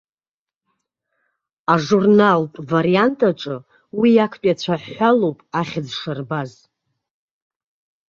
Ажурналтә 1.73 2.57
вариант 2.71 3.19
аҿы 3.29 3.55
уи 3.99 4.11
актәи 4.25 4.53
ацәаҳәалоуп 4.53 5.39
ахьӡ 5.59 5.87
шарбаз. 5.99 6.51